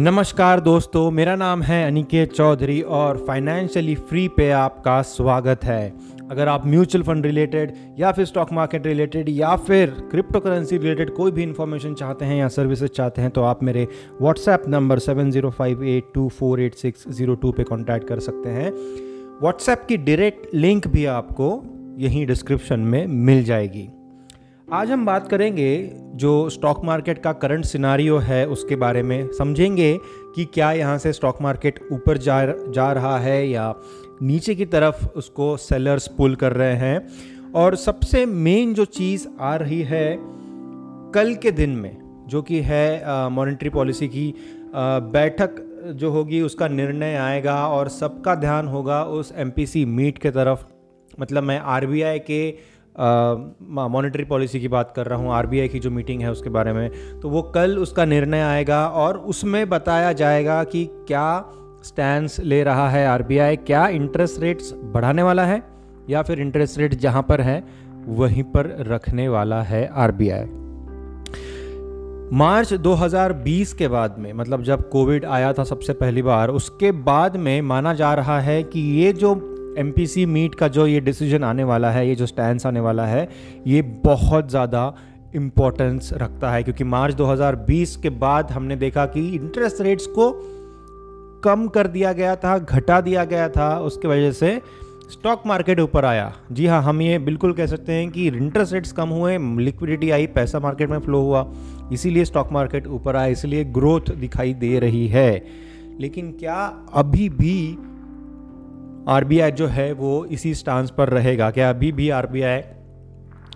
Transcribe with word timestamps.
नमस्कार 0.00 0.60
दोस्तों, 0.60 1.10
मेरा 1.10 1.34
नाम 1.36 1.62
है 1.62 1.86
अनिकेत 1.86 2.32
चौधरी 2.32 2.80
और 2.98 3.16
फाइनेंशियली 3.26 3.94
फ्री 3.94 4.26
पे 4.36 4.48
आपका 4.50 5.00
स्वागत 5.02 5.64
है। 5.64 5.92
अगर 6.30 6.48
आप 6.48 6.66
म्यूचुअल 6.66 7.02
फंड 7.04 7.26
रिलेटेड 7.26 7.72
या 7.98 8.12
फिर 8.12 8.24
स्टॉक 8.24 8.52
मार्केट 8.52 8.86
रिलेटेड 8.86 9.28
या 9.28 9.54
फिर 9.58 9.90
क्रिप्टो 10.10 10.40
करेंसी 10.40 10.78
रिलेटेड 10.78 11.10
कोई 11.14 11.30
भी 11.30 11.42
इन्फॉर्मेशन 11.42 11.94
चाहते 11.94 12.24
हैं 12.24 12.36
या 12.36 12.48
सर्विसेज़ 12.48 12.90
चाहते 12.90 13.22
हैं 13.22 13.30
तो 13.30 13.42
आप 13.42 13.62
मेरे 13.62 13.86
WhatsApp 14.22 14.64
number 14.68 14.98
seven 14.98 15.30
zero 15.30 15.50
five 15.50 15.84
eight 15.86 16.10
two 16.14 16.28
four 16.30 16.60
eight 16.60 16.74
six 16.76 17.08
zero 17.10 17.34
two 17.34 17.52
पर 17.52 17.62
कॉन्टैक्ट 17.64 18.08
कर 18.08 18.20
सकते 18.20 18.48
हैं। 18.48 18.70
व्हाट्सएप 19.42 19.84
की 19.88 19.96
डायरेक्ट 19.98 20.54
लिंक 20.54 20.88
भी 20.88 21.04
आपको 21.18 21.54
यहीं 21.98 22.26
डिस्क्रिप्शन 22.26 22.80
में 22.80 23.06
मिल 23.06 23.44
जाएगी। 23.44 23.88
आज 24.72 24.90
हम 24.90 25.04
बात 25.06 25.26
करेंगे 25.28 25.90
जो 26.14 26.48
स्टॉक 26.50 26.84
मार्केट 26.84 27.18
का 27.18 27.32
करंट 27.32 27.64
सिनारियो 27.64 28.18
है 28.18 28.46
उसके 28.48 28.76
बारे 28.76 29.02
में। 29.02 29.32
समझेंगे 29.32 29.98
कि 30.34 30.44
क्या 30.44 30.70
यहाँ 30.72 30.98
से 30.98 31.12
स्टॉक 31.12 31.40
मार्केट 31.42 31.80
ऊपर 31.92 32.18
जा 32.18 32.38
जा 32.46 32.92
रहा 32.92 33.18
है 33.18 33.48
या 33.48 33.74
नीचे 34.22 34.54
की 34.54 34.66
तरफ़ 34.66 35.06
उसको 35.16 35.56
सेलर्स 35.56 36.06
पुल 36.08 36.34
कर 36.34 36.52
रहे 36.52 36.76
हैं। 36.76 37.52
और 37.52 37.76
सबसे 37.76 38.24
मेन 38.26 38.74
जो 38.74 38.84
चीज़ 38.84 39.26
आ 39.40 39.54
रही 39.56 39.82
है 39.82 40.16
कल 41.14 41.34
के 41.34 41.50
दिन 41.50 41.70
में, 41.70 42.24
जो 42.28 42.42
कि 42.42 42.60
है 42.60 43.28
मॉनेटरी 43.30 43.70
पॉलिसी 43.70 44.08
की 44.08 44.34
बैठक 44.74 45.62
जो 45.96 46.10
होगी 46.10 46.42
उसका 46.42 46.68
निर्णय 46.68 47.16
आएगा 47.16 47.66
और 47.68 47.88
सबका 47.88 48.34
ध्यान 48.34 48.68
होगा 48.68 49.04
उस 49.04 49.34
MPC 49.40 49.84
मीट 49.86 50.18
के 50.18 50.30
तरफ़। 50.30 50.64
मतलब 51.20 51.42
मैं 51.42 51.58
आरबीआई 51.60 52.18
के 52.18 52.79
मॉनेटरी 53.62 54.24
पॉलिसी 54.24 54.60
की 54.60 54.68
बात 54.68 54.92
कर 54.96 55.06
रहा 55.06 55.18
हूँ 55.18 55.32
आरबीआई 55.32 55.68
की 55.68 55.78
जो 55.78 55.90
मीटिंग 55.90 56.20
है 56.20 56.30
उसके 56.30 56.50
बारे 56.50 56.72
में। 56.72 56.90
तो 57.20 57.28
वो 57.28 57.42
कल 57.42 57.78
उसका 57.78 58.04
निर्णय 58.04 58.40
आएगा 58.40 58.86
और 58.86 59.16
उसमें 59.16 59.68
बताया 59.68 60.12
जाएगा 60.12 60.64
कि 60.64 60.88
क्या 61.08 61.44
स्टैंड 61.84 62.28
ले 62.40 62.62
रहा 62.62 62.90
है 62.90 63.06
आरबीआई 63.06 63.56
क्या 63.56 63.88
इंटरेस्ट 63.88 64.40
रेट्स 64.40 64.74
बढ़ाने 64.74 65.22
वाला 65.22 65.44
है 65.44 65.62
या 66.10 66.22
फिर 66.22 66.40
इंटरेस्ट 66.40 66.78
रेट 66.78 66.94
जहाँ 66.94 67.22
पर 67.22 67.40
है, 67.40 67.64
वहीं 68.06 68.42
पर 68.42 68.76
रखने 68.80 69.28
वाला 69.28 69.62
है 69.62 69.86
आरबीआई 69.86 70.44
मार्च 72.32 72.74
2020 72.74 73.72
के 73.72 73.88
बाद 73.88 74.16
में 74.18 74.32
मतलब 74.32 74.62
जब 74.62 74.90
कोविड 74.90 75.24
आया 75.24 75.52
था 75.52 75.64
सबसे 75.64 75.92
पहली 75.92 76.22
बार, 76.22 76.48
उसके 76.48 76.92
बाद 76.92 77.36
में 77.36 77.62
माना 77.62 77.94
जा 77.94 78.14
रहा 78.14 78.40
है 78.40 78.62
कि 78.62 78.80
ये 78.80 79.12
जो 79.12 79.49
एमपीसी 79.78 80.26
मीट 80.26 80.54
का 80.54 80.68
जो 80.68 80.86
ये 80.86 81.00
डिसीज़न 81.00 81.44
आने 81.44 81.64
वाला 81.64 81.90
है, 81.90 82.08
ये 82.08 82.14
जो 82.14 82.26
स्टैंड 82.26 82.60
आने 82.66 82.80
वाला 82.80 83.06
है, 83.06 83.28
ये 83.66 83.82
बहुत 83.82 84.50
ज़्यादा 84.50 84.94
इम्पोर्टेंस 85.34 86.10
रखता 86.12 86.50
है, 86.50 86.62
क्योंकि 86.62 86.84
मार्च 86.84 87.14
2020 87.14 87.96
के 87.96 88.10
बाद 88.10 88.50
हमने 88.50 88.76
देखा 88.76 89.06
कि 89.06 89.28
इंटरेस्ट 89.28 89.80
रेट्स 89.80 90.06
को 90.06 90.32
कम 91.44 91.68
कर 91.68 91.86
दिया 91.86 92.12
गया 92.12 92.36
था, 92.36 92.58
घटा 92.58 93.00
दिया 93.00 93.24
गया 93.24 93.48
था, 93.48 93.78
उसके 93.78 94.08
वजह 94.08 94.32
से 94.32 94.60
स्टॉक 95.10 95.42
मार्केट 95.46 95.80
ऊपर 95.80 96.04
आया। 96.04 96.32
जी 96.52 96.66
हाँ 96.66 96.82
हम 96.82 97.02
ये 97.02 97.18
बिल्कुल 97.18 97.52
कह 97.52 97.66
सकते 97.66 97.92
हैं 97.92 98.10
कि 98.10 98.26
इंटरेस्ट 98.26 98.72
रेट्स 98.72 98.92
कम 98.92 99.08
हुए 99.08 99.38
लिक्विडिटी 99.38 100.10
आई, 100.10 100.26
पैसा 100.26 100.58
मार्केट 100.58 100.90
में 100.90 100.98
फ्लो 100.98 101.20
हुआ, 101.20 101.46
इसीलिए 101.92 102.24
स्टॉक 102.24 102.52
मार्केट 102.52 102.86
ऊपर 102.86 103.16
आया, 103.16 103.26
इसलिए 103.26 103.64
ग्रोथ 103.64 104.00
दिखाई 104.00 104.54
दे 104.54 104.78
रही 104.78 105.06
है। 105.08 105.44
लेकिन 106.00 106.30
क्या 106.32 106.86
अभी 106.94 107.28
भी 107.28 107.78
आरबीआई 109.08 109.50
जो 109.50 109.66
है 109.66 109.92
वो 109.92 110.24
इसी 110.26 110.54
स्टांस 110.54 110.90
पर 110.90 111.08
रहेगा 111.08 111.50
क्या 111.50 111.70
अभी 111.70 111.92
भी 111.92 112.08
आरबीआई 112.10 112.60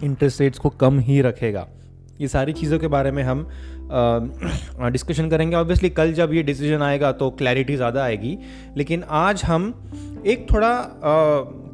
इंटरेस्ट 0.02 0.40
रेट्स 0.40 0.58
को 0.58 0.68
कम 0.70 0.98
ही 0.98 1.20
रखेगा। 1.20 1.66
ये 2.20 2.28
सारी 2.28 2.52
चीज़ों 2.52 2.78
के 2.78 2.88
बारे 2.88 3.10
में 3.10 3.22
हम 3.22 3.46
डिस्कशन 4.92 5.28
करेंगे। 5.30 5.56
ऑब्वियसली 5.56 5.90
कल 5.90 6.12
जब 6.12 6.32
ये 6.34 6.42
डिसीज़न 6.42 6.82
आएगा 6.82 7.10
तो 7.12 7.30
क्लैरिटी 7.30 7.76
ज़्यादा 7.76 8.04
आएगी। 8.04 8.36
लेकिन 8.76 9.02
आज 9.10 9.42
हम 9.44 9.72
एक 10.26 10.46
थोड़ा 10.52 10.68
आ, 10.68 10.92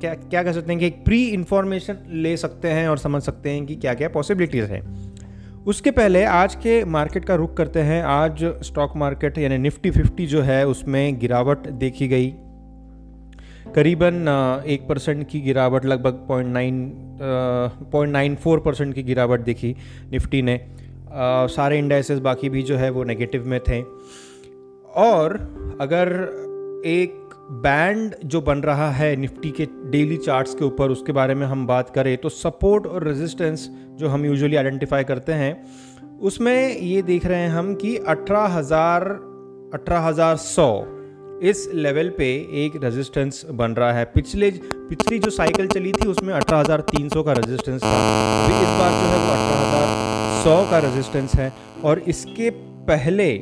क्या 0.00 0.15
क्या 0.15 0.43
कह 0.43 0.53
सकते 0.53 0.72
हैं 0.72 0.78
कि 0.81 0.87
एक 0.87 1.05
प्री 1.05 1.25
इंफॉर्मेशन 1.28 1.99
ले 2.22 2.37
सकते 2.37 2.69
हैं 2.69 2.89
और 2.89 2.99
समझ 2.99 3.22
सकते 3.22 3.50
हैं 3.50 3.65
कि 3.66 3.77
क्या 3.77 3.95
क्या 3.95 4.09
पॉसिबिलिटीज़ 4.09 4.71
हैं। 4.72 4.83
उसके 5.66 5.91
पहले 5.91 6.25
आज 6.25 6.55
के 6.55 6.84
मार्केट 6.84 7.25
का 7.25 7.34
रुख 7.34 7.56
करते 7.56 7.81
हैं। 7.83 8.03
आज 8.05 8.45
स्टॉक 8.65 8.97
मार्केट 8.97 9.39
यानी 9.39 9.59
निफ्टी 9.59 9.91
फिफ्टी 9.91 10.27
जो 10.27 10.43
है 10.43 10.66
उसमें 10.66 11.19
गिरावट 11.21 11.69
देखी 11.78 12.09
गई। 12.09 12.33
करीबन 13.75 14.28
एक 14.66 14.88
परसेंट 14.88 15.26
की 15.28 15.41
गिरावट 15.41 15.84
लगभग 15.84 16.25
point 16.28 16.53
nine 16.53 16.82
point 17.93 18.12
nine 18.12 18.34
four 18.37 18.60
percent 18.60 18.94
की 18.94 19.03
गिरावट 19.03 19.41
देखी 19.41 19.75
निफ्टी 20.12 20.43
ने। 20.43 20.54
आ, 20.54 21.47
सारे 21.47 21.78
इंडाइसेस 21.78 22.19
बाकी 22.19 22.48
भी 22.48 22.62
जो 22.62 22.76
है 22.76 22.91
वो 22.91 23.04
नेगेटिव 23.04 23.47
में 23.47 23.59
थे। 23.60 23.81
और 25.00 25.34
अगर 25.81 26.09
एक 26.87 27.19
बैंड 27.62 28.15
जो 28.25 28.41
बन 28.41 28.59
रहा 28.60 28.91
है 28.91 29.15
निफ्टी 29.16 29.50
के 29.50 29.66
डेली 29.91 30.16
चार्ट्स 30.16 30.54
के 30.54 30.65
ऊपर 30.65 30.91
उसके 30.91 31.12
बारे 31.12 31.34
में 31.34 31.47
हम 31.47 31.66
बात 31.66 31.91
करें 31.91 32.16
तो 32.16 32.28
सपोर्ट 32.28 32.87
और 32.87 33.04
रेजिस्टेंस 33.04 33.69
जो 33.98 34.09
हम 34.09 34.25
यूजुअली 34.25 34.56
आइडेंटिफाई 34.56 35.04
करते 35.04 35.32
हैं 35.32 35.53
उसमें 36.22 36.77
ये 36.77 37.03
देख 37.03 37.27
रहे 37.27 37.38
हैं 37.38 37.48
हम 37.48 37.75
कि 37.75 37.97
अठारह 37.97 38.47
हज़ार 38.48 39.09
अठारह 39.75 40.00
हज़ार 40.00 40.37
सौ 40.37 40.69
इस 41.43 41.71
लेवल 41.75 42.09
पे 42.09 42.27
एक 42.65 42.84
रेजिस्टेंस 42.84 43.47
बन 43.51 43.73
रहा 43.73 43.93
है। 43.93 44.05
पिछले 44.05 44.51
पिछली 44.75 45.19
जो 45.19 45.31
साइकिल 45.31 45.69
चली 45.69 45.93
थी 45.93 46.09
उसमें 46.09 46.34
18,300 46.34 47.23
का 47.23 47.33
रेजिस्टेंस 47.33 47.83
था। 47.83 48.45
अभी 48.45 48.55
इस 48.55 48.69
बार 48.69 48.91
जो 48.91 49.06
है 49.06 49.19
वो 49.19 49.33
18,100 49.33 50.71
का 50.71 50.78
रेजिस्टेंस 50.78 51.34
है। 51.34 51.53
और 51.84 51.99
इसके 51.99 52.51
पहले 52.87 53.33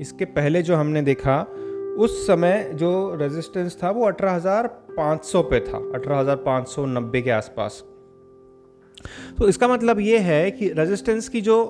इसके 0.00 0.24
पहले 0.24 0.62
जो 0.62 0.76
हमने 0.76 1.02
देखा 1.02 1.42
उस 1.98 2.26
समय 2.26 2.70
जो 2.74 3.14
रेजिस्टेंस 3.14 3.78
था 3.82 3.90
वो 3.90 4.06
18,500 4.06 5.42
पे 5.42 5.60
था। 5.60 5.78
18,590 5.94 7.22
के 7.22 7.30
आसपास। 7.30 7.84
तो 9.38 9.48
इसका 9.48 9.68
मतलब 9.68 10.00
ये 10.00 10.18
है 10.18 10.50
कि 10.50 10.68
रेजिस्टेंस 10.68 11.28
की 11.28 11.40
जो 11.40 11.64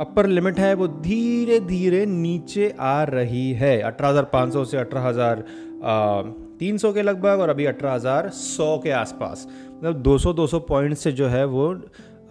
अपर 0.00 0.26
लिमिट 0.26 0.58
है 0.58 0.74
वो 0.74 0.88
धीरे 0.88 1.60
धीरे 1.60 2.06
नीचे 2.06 2.74
आ 2.80 3.02
रही 3.02 3.52
है। 3.52 3.82
18,500 3.82 4.64
से 4.64 4.78
18,300 4.78 6.92
के 6.92 7.02
लगभग 7.02 7.40
और 7.40 7.48
अभी 7.48 7.64
18,100 7.64 8.78
के 8.78 8.90
आसपास। 8.90 9.48
मतलब 9.70 10.02
200-200 10.02 10.60
पॉइंट 10.60 10.94
से 10.94 11.12
जो 11.12 11.26
है 11.26 11.44
वो 11.44 11.80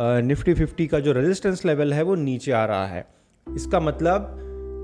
निफ्टी 0.01 0.53
फिफ्टी 0.53 0.87
का 0.87 0.99
जो 0.99 1.11
रेजिस्टेंस 1.11 1.65
लेवल 1.65 1.93
है 1.93 2.03
वो 2.03 2.15
नीचे 2.15 2.51
आ 2.51 2.65
रहा 2.65 2.85
है। 2.85 3.07
इसका 3.47 3.79
मतलब 3.79 4.37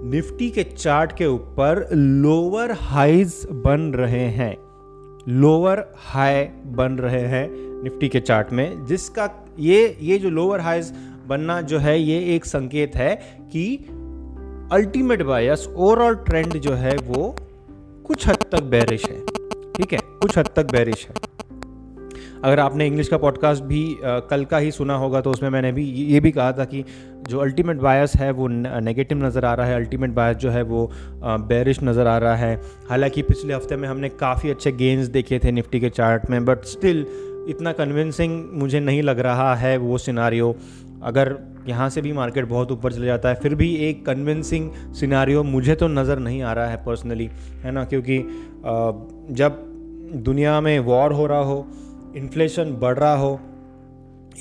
निफ्टी 0.05 0.49
के 0.49 0.63
चार्ट 0.63 1.11
के 1.11 1.25
ऊपर 1.25 1.89
लोअर 1.93 2.71
हाइज 2.71 3.47
बन 3.51 3.91
रहे 3.95 4.29
हैं। 4.29 4.57
लोअर 5.29 5.93
हाई 5.97 6.49
बन 6.65 6.93
रहे 6.93 7.21
हैं। 7.21 7.70
निफ्टी 7.83 8.09
के 8.09 8.19
चार्ट 8.19 8.51
में 8.53 8.85
जिसका 8.85 9.29
ये 9.59 9.97
ये 10.01 10.17
जो 10.17 10.29
लोअर 10.29 10.59
हाइज 10.59 10.93
बनना 11.27 11.61
जो 11.61 11.79
है 11.79 11.99
ये 12.01 12.35
एक 12.35 12.45
संकेत 12.45 12.95
है 12.95 13.15
कि 13.51 13.75
अल्टीमेट 14.71 15.21
बायस 15.21 15.67
ओवरऑल 15.75 16.15
ट्रेंड 16.15 16.53
जो 16.53 16.73
है 16.73 16.95
वो 16.97 17.35
कुछ 18.05 18.27
हद 18.27 18.45
तक 18.51 18.63
बैरिश 18.63 19.05
है। 19.05 19.19
ठीक 19.73 19.93
है? 19.93 19.99
कुछ 20.01 20.37
हद 20.37 20.49
तक 20.55 20.71
बैरिश 20.71 21.07
है। 21.07 21.15
अगर 22.43 22.59
आपने 22.59 22.87
इंग्लिश 22.87 23.07
का 23.07 23.17
पॉडकास्ट 23.17 23.63
भी 23.63 23.95
आ, 24.05 24.19
कल 24.19 24.45
का 24.45 24.57
ही 24.57 24.71
सुना 24.71 24.95
होगा 24.95 25.21
तो 25.21 25.31
उसमें 25.31 25.49
मैंने 25.49 25.71
भी 25.71 25.83
ये 25.83 26.19
भी 26.19 26.31
कहा 26.31 26.51
था 26.51 26.65
कि 26.65 26.83
जो 27.29 27.39
अल्टीमेट 27.39 27.77
बायस 27.77 28.13
है 28.15 28.31
वो 28.31 28.47
नेगेटिव 28.47 29.25
नज़र 29.25 29.45
आ 29.45 29.53
रहा 29.53 29.65
है 29.65 29.75
अल्टीमेट 29.75 30.09
बायस 30.09 30.37
जो 30.37 30.49
है 30.49 30.61
वो 30.61 30.91
बैरिश 31.23 31.79
नज़र 31.83 32.07
आ 32.07 32.17
रहा 32.17 32.35
है। 32.35 32.61
हालाँकि 32.89 33.21
पिछले 33.21 33.53
हफ़्ते 33.53 33.75
में 33.75 33.87
हमने 33.89 34.09
काफ़ी 34.09 34.49
अच्छे 34.49 34.71
गेंस 34.71 35.07
देखे 35.07 35.39
थे 35.39 35.51
निफ्टी 35.51 35.79
के 35.79 35.89
चार्ट 35.89 36.29
में 36.29 36.45
बट 36.45 36.63
स्टिल 36.63 37.05
इतना 37.49 37.71
कन्विंसिंग 37.71 38.49
मुझे 38.53 38.79
नहीं 38.79 39.03
लग 39.03 39.19
रहा 39.19 39.55
है 39.55 39.77
वो 39.77 39.97
सिनारियो 39.97 40.55
अगर 41.03 41.39
यहाँ 41.67 41.89
से 41.89 42.01
भी 42.01 42.13
मार्केट 42.13 42.45
बहुत 42.45 42.71
ऊपर 42.71 42.93
चले 42.93 43.05
जाता 43.05 43.29
है 43.29 43.35
फिर 43.35 43.55
भी 43.55 43.75
एक 43.75 44.05
कन्विंसिंग 44.05 44.71
सिनारियो 44.71 45.43
मुझे 45.43 45.75
तो 45.75 45.87
नज़र 45.87 46.19
नहीं 46.19 46.41
आ 46.41 46.53
रहा 46.53 46.67
है 46.67 46.77
पर्सनली 46.77 47.29
है 47.63 47.71
ना? 47.71 47.85
क्योंकि 47.85 48.19
जब 49.31 49.51
दुनिया 50.15 50.61
में 50.61 50.79
वॉर 50.79 51.13
हो 51.13 51.25
रहा 51.25 51.39
हो 51.39 51.67
इन्फ्लेशन 52.15 52.73
बढ़ 52.73 52.97
रहा 52.97 53.15
हो 53.15 53.39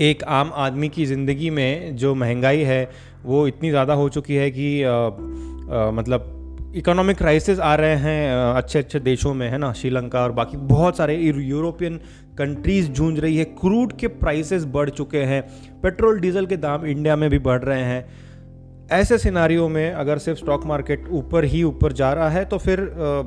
एक 0.00 0.24
आम 0.24 0.52
आदमी 0.54 0.88
की 0.88 1.06
ज़िंदगी 1.06 1.50
में 1.50 1.96
जो 1.96 2.14
महँगाई 2.14 2.60
है 2.60 2.90
वो 3.24 3.46
इतनी 3.46 3.70
ज़्यादा 3.70 3.94
हो 3.94 4.08
चुकी 4.08 4.34
है 4.34 4.50
कि 4.50 4.82
आ, 4.82 4.92
आ, 4.92 5.90
मतलब 5.90 6.36
इकोनॉमिक 6.76 7.16
क्राइसिस 7.16 7.60
आ 7.60 7.74
रहे 7.74 7.94
हैं 7.94 8.54
अच्छे 8.54 8.78
अच्छे 8.78 8.98
देशों 9.00 9.32
में 9.34 9.48
है 9.50 9.58
ना? 9.58 9.72
श्रीलंका 9.72 10.22
और 10.24 10.32
बाकी 10.32 10.56
बहुत 10.56 10.96
सारे 10.96 11.16
यूरोपियन 11.16 11.96
कंट्रीज़ 12.38 12.90
जूझ 12.90 13.18
रही 13.20 13.36
है। 13.36 13.44
क्रूड 13.44 13.92
के 13.92 14.08
प्राइसेस 14.08 14.64
बढ़ 14.64 14.90
चुके 14.90 15.22
हैं। 15.22 15.42
पेट्रोल 15.82 16.20
डीजल 16.20 16.46
के 16.46 16.56
दाम 16.56 16.84
इंडिया 16.86 17.16
में 17.16 17.28
भी 17.30 17.38
बढ़ 17.38 17.62
रहे 17.62 17.82
हैं। 17.82 18.04
ऐसे 18.92 19.18
सिनारियों 19.18 19.68
में 19.68 19.90
अगर 19.92 20.18
सिर्फ़ 20.18 20.38
स्टॉक 20.38 20.66
मार्केट 20.66 21.08
ऊपर 21.12 21.44
ही 21.44 21.62
ऊपर 21.62 21.92
जा 21.92 22.12
रहा 22.12 22.28
है 22.28 22.44
तो 22.44 22.58
फिर 22.58 22.80
आ, 22.80 23.22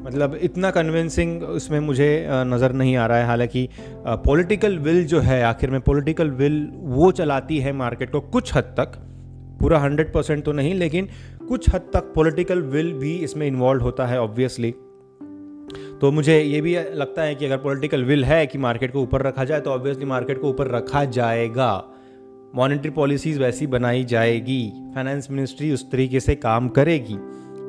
मतलब 0.00 0.38
इतना 0.42 0.70
कन्विंसिंग 0.70 1.42
इसमें 1.56 1.78
मुझे 1.80 2.26
नज़र 2.28 2.72
नहीं 2.72 2.96
आ 2.96 3.06
रहा 3.06 3.18
है। 3.18 3.26
हालाँकि 3.26 3.68
पॉलिटिकल 4.06 4.78
विल 4.78 5.04
जो 5.06 5.20
है 5.20 5.42
आखिर 5.42 5.70
में 5.70 5.80
पॉलिटिकल 5.80 6.30
विल 6.32 6.66
वो 6.74 7.10
चलाती 7.12 7.58
है 7.58 7.72
मार्केट 7.72 8.12
को 8.12 8.20
कुछ 8.20 8.54
हद 8.56 8.74
तक। 8.78 9.00
पूरा 9.60 9.78
हंड्रेड 9.78 10.12
परसेंट 10.12 10.44
तो 10.44 10.52
नहीं 10.52 10.74
लेकिन 10.74 11.08
कुछ 11.48 11.70
हद 11.70 11.80
तक 11.80 12.12
पॉलिटिकल 12.14 12.62
विल 12.62 12.92
भी 12.92 13.16
इसमें 13.16 13.46
इन्वॉल्व 13.46 13.82
होता 13.82 14.06
है 14.06 14.20
ऑब्वियसली 14.20 14.74
तो 16.00 16.10
मुझे 16.10 16.42
ये 16.42 16.60
भी 16.60 16.76
लगता 16.76 17.22
है 17.22 17.34
कि 17.34 17.46
अगर 17.46 17.56
पॉलिटिकल 17.56 18.04
विल 18.04 18.24
है 18.24 18.46
कि 18.46 18.58
मार्केट 18.58 18.92
को 18.92 19.00
ऊपर 19.00 19.22
रखा 19.22 19.44
जाए 19.44 19.60
तो 19.60 19.70
ऑब्वियसली 19.70 20.04
मार्केट 20.04 20.40
को 20.40 20.48
ऊपर 20.48 20.66
रखा 20.66 21.04
जाएगा। 21.04 21.84
मॉनेटरी 22.54 22.90
पॉलिसीज़ 22.90 23.40
वैसी 23.40 23.66
बनाई 23.66 24.04
जाएगी। 24.04 24.72
फाइनेंस 24.94 25.28
मिनिस्ट्री 25.30 25.72
उस 25.72 25.90
तरीके 25.90 26.20
से 26.20 26.34
काम 26.34 26.68
करेगी। 26.68 27.16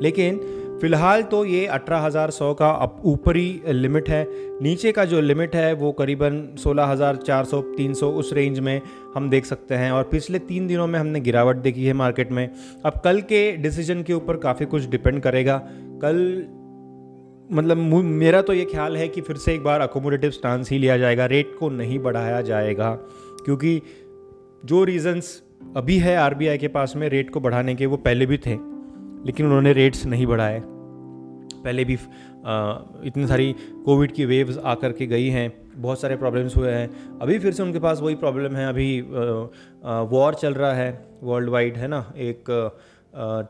लेकिन 0.02 0.40
फ़िलहाल 0.82 1.22
तो 1.24 1.44
ये 1.46 1.66
अठारह 1.68 2.00
हज़ार 2.00 2.32
सौ 2.32 2.54
का 2.54 2.72
ऊपरी 3.06 3.62
लिमिट 3.68 4.10
है। 4.10 4.26
नीचे 4.62 4.92
का 4.92 5.06
जो 5.06 5.22
लिमिट 5.22 5.56
है, 5.56 5.74
वो 5.74 5.92
करीबन 5.92 6.56
सोलह 6.60 6.86
हज़ार 6.86 7.16
चार 7.18 7.46
सौ, 7.46 7.62
तीन 7.78 7.94
सौ 7.94 8.10
उस 8.12 8.32
रेंज 8.34 8.60
में 8.60 8.82
हम 9.16 9.30
देख 9.30 9.46
सकते 9.46 9.76
हैं 9.76 9.92
और 9.92 10.04
पिछले 10.04 10.40
तीन 10.42 10.68
दिनों 10.68 10.88
में 10.88 11.00
हमने 11.00 11.20
गिरावट 11.20 11.58
देखी 11.58 11.86
है 11.86 11.94
मार्केट 11.94 12.32
में। 12.32 12.50
अब 12.86 13.02
कल 13.04 13.22
के 13.24 13.52
डिसीज़न 13.58 14.04
के 14.04 14.14
ऊपर 14.14 14.38
काफ़ी 14.40 14.66
कुछ 14.66 14.90
डिपेंड 14.90 15.22
करेगा। 15.22 15.58
कल 16.02 16.22
मतलब 17.50 17.78
मेरा 17.78 18.42
तो 18.42 18.54
ये 18.54 18.66
ख्याल 18.66 18.98
है 18.98 19.08
कि 19.08 19.22
फिर 19.22 19.38
से 19.38 19.54
एक 19.54 19.64
बार 19.64 19.82
अकोमोडेटिव 19.82 20.32
स्टांस 20.32 20.72
ही 20.72 20.78
लिया 20.78 20.98
जाएगा। 20.98 21.26
रेट 21.28 21.56
को 21.60 21.70
नहीं 21.72 22.00
बढ़ाया 22.02 22.42
जाएगा, 22.44 22.92
क्योंकि 23.46 23.82
जो 24.66 24.84
रीज़न्स 24.84 25.42
अभी 25.78 25.98
है 25.98 26.16
आरबीआई 26.18 26.58
के 26.58 26.68
पास 26.70 26.94
में 26.96 27.10
रेट 27.10 27.30
को 27.30 27.40
बढ़ाने 27.40 27.76
के, 27.76 27.86
वो 27.86 27.98
पहले 27.98 28.26
भी 28.26 28.38
थे। 28.38 28.58
लेकिन 29.26 29.46
उन्होंने 29.46 29.74
रेट्स 29.74 30.06
नहीं 30.06 30.26
बढ़ाए। 30.28 30.62
पहले 31.56 31.84
भी 31.86 31.94
इतनी 33.08 33.28
सारी 33.28 33.54
कोविड 33.86 34.12
की 34.12 34.26
वेव्स 34.26 34.58
आकर 34.66 34.92
के 34.92 35.06
गई 35.08 35.28
हैं, 35.28 35.52
बहुत 35.78 36.02
सारे 36.02 36.16
प्रॉब्लम्स 36.16 36.56
हुए 36.58 36.72
हैं। 36.72 37.20
अभी 37.22 37.38
फिर 37.40 37.54
से 37.54 37.64
उनके 37.64 37.80
पास 37.80 38.02
वही 38.02 38.16
प्रॉब्लम 38.16 38.56
है, 38.56 38.68
अभी 38.70 39.02
वॉर 40.12 40.36
चल 40.36 40.54
रहा 40.54 40.74
है 40.74 41.08
वर्ल्ड 41.24 41.50
वाइड 41.50 41.78
है 41.78 41.88
ना? 41.88 42.06
एक 42.18 42.44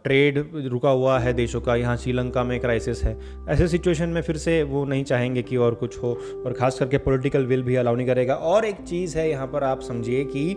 ट्रेड 0.04 0.38
रुका 0.66 0.90
हुआ 0.90 1.18
है 1.20 1.34
देशों 1.34 1.62
का, 1.62 1.76
यहाँ 1.76 1.98
श्रीलंका 1.98 2.44
में 2.44 2.60
क्राइसिस 2.60 3.04
है। 3.04 3.18
ऐसे 3.50 3.68
सिचुएशन 3.68 4.10
में 4.10 4.22
फिर 4.22 4.38
से 4.38 4.62
वो 4.64 4.84
नहीं 4.86 5.04
चाहेंगे 5.04 5.42
कि 5.42 5.58
और 5.58 5.76
कुछ 5.76 5.98
हो, 5.98 6.18
और 6.46 6.54
ख़ास 6.54 6.80
करके 6.80 6.98
पॉलिटिकल 7.00 7.46
विल 7.46 7.64
भी 7.64 7.76
अलाउ 7.76 7.96
नहीं 7.96 8.08
करेगा। 8.08 8.36
और 8.36 8.66
एक 8.66 8.82
चीज़ 8.82 9.18
है 9.18 9.30
यहाँ 9.30 9.48
पर 9.48 9.64
आप 9.64 9.82
समझिए 9.82 10.24
कि 10.26 10.56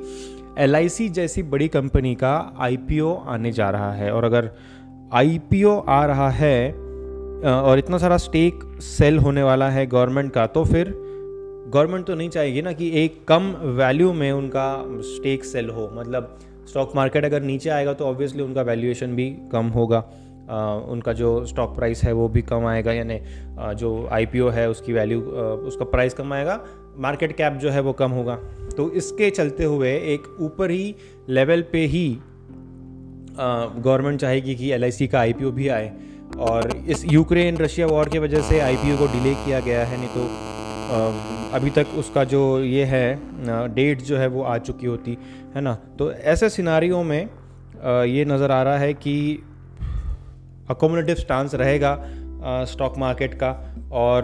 LIC 0.60 1.08
जैसी 1.10 1.42
बड़ी 1.44 1.68
कंपनी 1.68 2.14
का 2.14 2.34
IPO 2.62 3.16
आने 3.26 3.52
जा 3.52 3.70
रहा 3.70 3.92
है, 3.92 4.12
और 4.12 4.24
अगर 4.24 4.50
आईपीओ 5.12 5.70
आ 5.78 6.04
रहा 6.06 6.28
है 6.30 6.72
और 7.44 7.78
इतना 7.78 7.98
सारा 7.98 8.16
स्टेक 8.16 8.60
सेल 8.82 9.18
होने 9.18 9.42
वाला 9.42 9.68
है 9.70 9.86
गवर्नमेंट 9.86 10.32
का 10.32 10.46
तो 10.46 10.64
फिर 10.64 10.92
गवर्नमेंट 11.74 12.06
तो 12.06 12.14
नहीं 12.14 12.28
चाहेगी 12.28 12.62
ना 12.62 12.72
कि 12.72 12.90
एक 13.04 13.16
कम 13.28 13.50
वैल्यू 13.78 14.12
में 14.12 14.30
उनका 14.32 14.84
स्टेक 15.06 15.44
सेल 15.44 15.70
हो। 15.70 15.90
मतलब 15.94 16.38
स्टॉक 16.68 16.92
मार्केट 16.96 17.24
अगर 17.24 17.42
नीचे 17.42 17.70
आएगा 17.70 17.92
तो 17.92 18.04
ऑब्वियसली 18.04 18.42
उनका 18.42 18.62
वैल्यूएशन 18.62 19.16
भी 19.16 19.30
कम 19.52 19.66
होगा। 19.66 19.98
आ, 20.50 20.74
उनका 20.74 21.12
जो 21.12 21.44
स्टॉक 21.46 21.74
प्राइस 21.76 22.02
है 22.04 22.12
वो 22.12 22.28
भी 22.28 22.42
कम 22.42 22.66
आएगा 22.66 22.92
यानी 22.92 23.20
जो 23.74 24.08
आईपीओ 24.12 24.48
है 24.48 24.68
उसकी 24.70 24.92
वैल्यू 24.92 25.20
उसका 25.20 25.84
प्राइस 25.84 26.14
कम 26.14 26.32
आएगा 26.32 26.60
मार्केट 26.98 27.36
कैप 27.36 27.52
जो 27.52 27.70
है 27.70 27.80
वो 27.80 27.92
कम 27.92 28.10
होगा। 28.10 28.36
तो 28.76 28.90
इसके 28.92 29.30
चलते 29.30 29.64
हुए 29.64 29.96
एक 30.14 30.36
ऊपर 30.40 30.70
ही 30.70 30.94
लेवल 31.28 31.64
पे 31.72 31.84
ही 31.86 32.08
गवर्नमेंट 33.76 34.20
चाहेगी 34.20 34.54
कि 34.54 34.72
एलआईसी 34.72 35.08
का 35.08 35.20
आई 35.20 35.32
भी 35.32 35.68
आए 35.68 35.92
और 36.38 36.84
इस 36.88 37.04
यूक्रेन 37.12 37.56
रशिया 37.56 37.86
वॉर 37.86 38.08
की 38.08 38.18
वजह 38.18 38.40
से 38.40 38.60
आई 38.60 38.76
को 38.76 39.12
डिले 39.12 39.34
किया 39.34 39.60
गया 39.60 39.84
है, 39.84 39.98
नहीं 39.98 40.08
तो 40.08 40.22
अभी 41.56 41.70
तक 41.70 41.86
उसका 41.96 42.24
जो 42.24 42.60
ये 42.60 42.84
है 42.84 43.20
डेट 43.74 44.02
जो 44.02 44.18
है 44.18 44.26
वो 44.26 44.42
आ 44.42 44.58
चुकी 44.58 44.86
होती, 44.86 45.18
है 45.54 45.60
ना? 45.60 45.74
तो 45.98 46.12
ऐसे 46.12 46.48
सिनारियों 46.48 47.04
में 47.04 47.30
ये 48.04 48.24
नज़र 48.24 48.50
आ 48.50 48.62
रहा 48.62 48.78
है 48.78 48.94
कि 48.94 49.42
अकोमोडेटिव 50.70 51.14
स्टांस 51.14 51.54
रहेगा 51.54 52.04
स्टॉक 52.64 52.98
मार्केट 52.98 53.34
का 53.34 53.74
और 53.92 54.22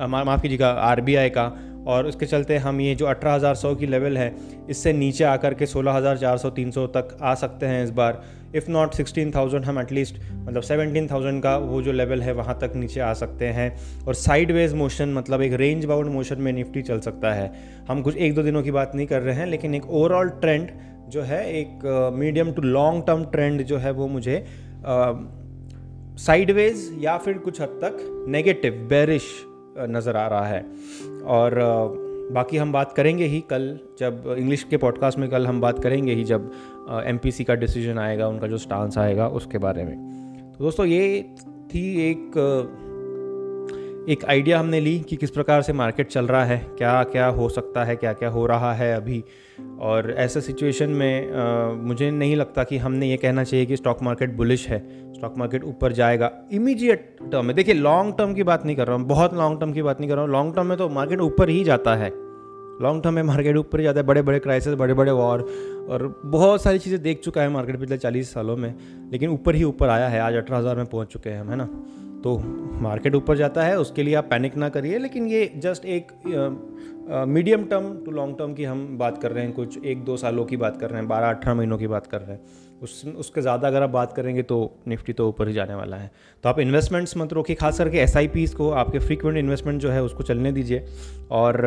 माफ़ 0.00 0.42
कीजिएगा 0.42 0.94
RBI 0.94 1.28
का 1.28 1.52
और 1.88 2.06
उसके 2.06 2.26
चलते 2.26 2.56
हम 2.58 2.80
ये 2.80 2.94
जो 2.94 3.06
अठारह 3.06 3.34
हज़ार 3.34 3.54
सौ 3.56 3.74
की 3.74 3.86
लेवल 3.86 4.18
है 4.18 4.34
इससे 4.70 4.92
नीचे 4.92 5.24
आकर 5.24 5.54
के 5.54 5.66
सोलह 5.66 5.92
हज़ार 5.92 6.16
चार 6.18 6.38
सौ 6.38 6.50
तीन 6.50 6.70
सौ 6.70 6.86
तक 6.96 7.16
आ 7.22 7.34
सकते 7.36 7.66
हैं 7.66 7.84
इस 7.84 7.90
बार। 7.92 8.22
इफ़ 8.56 8.70
नॉट 8.70 8.94
सिक्सटीन 8.94 9.30
थाउज़ेंड 9.30 9.64
हम 9.64 9.78
एटलीस्ट 9.78 10.18
मतलब 10.32 10.62
सेवनटीन 10.62 11.06
थाउज़ेंड 11.08 11.42
का 11.42 11.56
वो 11.58 11.80
जो 11.82 11.92
लेवल 11.92 12.22
है 12.22 12.32
वहाँ 12.34 12.58
तक 12.60 12.72
नीचे 12.76 13.00
आ 13.00 13.12
सकते 13.14 13.46
हैं। 13.56 13.70
और 14.06 14.14
साइड 14.16 14.52
वेज 14.52 14.74
मोशन 14.74 15.14
मतलब 15.14 15.42
एक 15.42 15.52
रेंज 15.60 15.84
बाउंड 15.84 16.10
मोशन 16.12 16.40
में 16.40 16.52
निफ्टी 16.52 16.82
चल 16.82 17.00
सकता 17.00 17.32
है। 17.34 17.52
हम 17.88 18.02
कुछ 18.02 18.16
एक 18.16 18.34
दो 18.34 18.42
दिनों 18.42 18.62
की 18.62 18.70
बात 18.70 18.92
नहीं 18.94 19.06
कर 19.06 19.22
रहे 19.22 19.34
हैं 19.34 19.46
लेकिन 19.46 19.74
एक 19.74 19.90
ओवरऑल 19.90 20.28
ट्रेंड 20.40 20.70
जो 21.08 21.22
है 21.22 21.44
एक 21.52 22.12
medium 22.14 22.52
to 22.52 22.62
long 22.62 23.02
term 23.06 23.24
trend 23.32 23.62
जो 23.62 23.76
है 23.78 23.90
वो 23.92 24.08
मुझे 24.08 24.44
साइडवेज 26.18 26.88
uh, 26.88 27.04
या 27.04 27.16
फिर 27.18 27.38
कुछ 27.38 27.60
हद 27.60 27.78
तक 27.82 28.24
नेगेटिव 28.28 28.86
बेरिश 28.88 29.24
नज़र 29.80 30.16
आ 30.16 30.26
रहा 30.26 30.46
है। 30.46 30.60
और 31.24 31.54
बाकी 32.32 32.56
हम 32.56 32.72
बात 32.72 32.92
करेंगे 32.92 33.24
ही 33.24 33.40
कल 33.40 33.78
जब 33.98 34.34
इंग्लिश 34.38 34.62
के 34.62 34.76
पॉडकास्ट 34.76 35.18
में 35.18 35.28
कल 35.30 35.46
हम 35.46 35.60
बात 35.60 35.82
करेंगे 35.82 36.14
ही 36.14 36.24
जब 36.24 36.50
एमपीसी 37.04 37.44
का 37.44 37.54
डिसीज़न 37.54 37.98
आएगा, 37.98 38.28
उनका 38.28 38.46
जो 38.46 38.58
स्टांस 38.58 38.98
आएगा, 38.98 39.28
उसके 39.28 39.58
बारे 39.58 39.84
में। 39.84 39.96
तो 40.58 40.64
दोस्तों, 40.64 40.86
ये 40.86 41.34
थी 41.74 42.10
एक 42.10 42.30
एक 44.08 44.24
आइडिया 44.24 44.58
हमने 44.58 44.78
ली 44.80 44.98
कि 45.00 45.16
किस 45.16 45.30
प्रकार 45.30 45.62
से 45.62 45.72
मार्केट 45.72 46.08
चल 46.08 46.26
रहा 46.26 46.44
है 46.44 46.56
क्या 46.78 47.02
क्या 47.04 47.26
हो 47.28 47.48
सकता 47.48 47.82
है 47.84 47.96
क्या 47.96 48.12
क्या 48.12 48.28
हो 48.28 48.44
रहा 48.46 48.72
है 48.74 48.94
अभी। 48.94 49.22
और 49.80 50.10
ऐसे 50.18 50.40
सिचुएशन 50.40 50.90
में 50.90 51.32
आ, 51.32 51.72
मुझे 51.82 52.10
नहीं 52.10 52.36
लगता 52.36 52.64
कि 52.64 52.78
हमने 52.78 53.10
ये 53.10 53.16
कहना 53.16 53.44
चाहिए 53.44 53.66
कि 53.66 53.76
स्टॉक 53.76 54.02
मार्केट 54.02 54.34
बुलिश 54.36 54.66
है 54.68 54.78
स्टॉक 55.14 55.34
मार्केट 55.38 55.64
ऊपर 55.64 55.92
जाएगा। 55.92 56.30
इमीडिएट 56.52 57.16
टर्म 57.22 57.44
में 57.46 57.54
देखिए 57.56 57.74
लॉन्ग 57.74 58.14
टर्म 58.18 58.34
की 58.34 58.42
बात 58.42 58.64
नहीं 58.66 58.76
कर 58.76 58.86
रहा 58.86 58.96
हूँ 58.96 59.06
बहुत 59.06 59.34
लॉन्ग 59.34 59.60
टर्म 59.60 59.72
की 59.72 59.82
बात 59.82 60.00
नहीं 60.00 60.10
कर 60.10 60.16
रहा 60.16 60.24
हूँ। 60.24 60.32
लॉन्ग 60.32 60.54
टर्म 60.54 60.66
में 60.66 60.76
तो 60.78 60.88
मार्केट 60.88 61.20
ऊपर 61.20 61.48
ही 61.48 61.62
जाता 61.64 61.94
है। 61.96 62.10
लॉन्ग 62.82 63.02
टर्म 63.02 63.14
में 63.14 63.22
मार्केट 63.24 63.56
ऊपर 63.56 63.78
ही 63.78 63.84
जाता 63.84 64.00
है 64.00 64.06
बड़े 64.06 64.22
बड़े 64.22 64.38
क्राइसिस 64.38 64.74
बड़े 64.74 64.94
बड़े 64.94 65.12
वॉर 65.12 65.46
और 65.90 66.08
बहुत 66.24 66.62
सारी 66.62 66.78
चीज़ें 66.78 67.00
देख 67.02 67.20
चुका 67.20 67.42
है 67.42 67.48
मार्केट 67.50 67.80
पिछले 67.80 67.98
चालीस 67.98 68.32
सालों 68.34 68.56
में 68.56 68.74
लेकिन 69.12 69.30
ऊपर 69.30 69.54
ही 69.54 69.64
ऊपर 69.64 69.88
आया 69.88 70.08
है 70.08 70.20
आज 70.20 70.34
अठारह 70.34 70.58
हज़ार 70.58 70.76
में 70.76 70.86
पहुँच 70.86 71.12
चुके 71.12 71.30
हैं 71.30 71.40
हम 71.40 71.50
है 71.50 71.56
ना? 71.56 71.68
तो 72.24 72.38
मार्केट 72.82 73.14
ऊपर 73.14 73.36
जाता 73.36 73.62
है, 73.62 73.78
उसके 73.78 74.02
लिए 74.02 74.14
आप 74.14 74.26
पैनिक 74.30 74.56
ना 74.56 74.68
करिए, 74.68 74.98
लेकिन 74.98 75.26
ये 75.26 75.50
जस्ट 75.56 75.84
एक 75.86 76.12
medium 77.28 77.64
term 77.64 77.92
to 78.04 78.10
long 78.10 78.36
term 78.38 78.54
की 78.54 78.64
हम 78.64 78.86
बात 78.98 79.20
कर 79.22 79.32
रहे 79.32 79.44
हैं, 79.44 79.52
कुछ 79.52 79.84
एक 79.84 80.04
दो 80.04 80.16
सालों 80.16 80.44
की 80.44 80.56
बात 80.56 80.80
कर 80.80 80.90
रहे 80.90 81.00
हैं, 81.00 81.08
बारह 81.08 81.28
अठारह 81.28 81.54
महीनों 81.54 81.78
की 81.78 81.86
बात 81.86 82.06
कर 82.06 82.20
रहे 82.20 82.32
हैं। 82.32 82.66
उस, 82.82 83.04
उसके 83.18 83.40
ज़्यादा 83.40 83.68
अगर 83.68 83.82
आप 83.82 83.90
बात 83.90 84.12
करेंगे 84.12 84.42
तो 84.42 84.58
निफ्टी 84.88 85.12
तो 85.12 85.28
ऊपर 85.28 85.48
ही 85.48 85.54
जाने 85.54 85.74
वाला 85.74 85.96
है। 85.96 86.10
तो 86.44 86.48
आप 86.48 86.58
इन्वेस्टमेंट्स 86.60 87.16
मत 87.16 87.32
रोकिए, 87.32 87.56
खास 87.56 87.78
करके 87.78 87.98
एस 87.98 88.54
को, 88.54 88.70
आपके 88.72 88.98
फ्रीक्वेंट 88.98 89.38
इन्वेस्टमेंट 89.38 89.80
जो 89.80 89.90
है 89.90 90.02
उसको 90.02 90.22
चलने 90.22 90.52
दीजिए। 90.52 90.84
और 91.32 91.66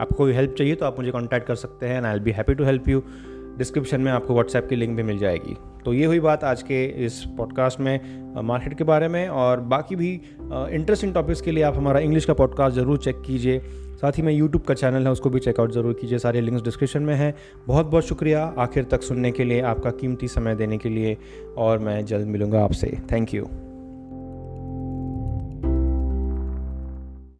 आपको 0.00 0.26
हेल्प 0.26 0.54
चाहिए 0.54 0.74
तो 0.74 0.86
आप 0.86 0.98
मुझे 0.98 1.10
कॉन्टैक्ट 1.10 1.46
कर 1.46 1.54
सकते 1.56 1.86
हैं 1.86 1.96
and 1.96 2.06
I'll 2.14 2.20
be 2.20 2.30
happy 2.30 2.54
to 2.54 2.64
help 2.64 2.88
you 2.88 3.02
description 3.58 4.00
में 4.00 4.10
आपको 4.12 4.34
व्हाट्सएप 4.34 4.66
की 4.68 4.76
लिंक 4.76 4.96
भी 4.96 5.02
मिल 5.02 5.18
जाएगी। 5.18 5.56
तो 5.84 5.92
ये 5.94 6.04
हुई 6.04 6.20
बात 6.20 6.44
आज 6.44 6.62
के 6.62 6.84
इस 7.06 7.22
पॉडकास्ट 7.38 7.80
में 7.80 8.42
मार्केट 8.42 8.76
के 8.78 8.84
बारे 8.84 9.08
में 9.08 9.28
और 9.28 9.60
बाकी 9.72 9.96
भी 9.96 10.12
इंटरेस्टिंग 10.42 11.14
टॉपिक्स 11.14 11.40
के 11.40 11.50
लिए 11.50 11.64
आप 11.64 11.76
हमारा 11.76 12.00
इंग्लिश 12.00 12.24
का 12.24 12.34
पॉडकास्ट 12.34 12.76
ज़रूर 12.76 12.98
चेक 12.98 13.22
कीजिए। 13.26 13.60
साथ 13.96 14.12
ही 14.12 14.22
में 14.22 14.32
यूट्यूब 14.32 14.62
का 14.62 14.74
चैनल 14.74 15.06
है, 15.06 15.12
उसको 15.12 15.30
भी 15.30 15.40
चेकआउट 15.40 15.72
ज़रूर 15.72 15.92
कीजिए। 16.00 16.18
सारे 16.18 16.40
लिंक्स 16.40 16.62
डिस्क्रिप्शन 16.62 17.02
में 17.02 17.14
हैं। 17.14 17.32
बहुत 17.66 17.86
बहुत 17.86 18.06
शुक्रिया 18.06 18.42
आखिर 18.58 18.84
तक 18.84 19.02
सुनने 19.02 19.30
के 19.30 19.44
लिए, 19.44 19.60
आपका 19.62 19.90
कीमती 19.92 20.28
समय 20.28 20.54
देने 20.54 20.78
के 20.78 20.88
लिए 20.88 21.16
और 21.56 21.78
मैं 21.78 22.04
जल्द 22.06 22.26
मिलूँगा 22.26 22.64
आपसे। 22.64 22.96
Thank 23.12 23.34
you 23.34 23.46